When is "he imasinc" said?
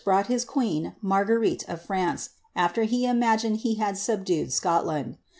2.85-3.57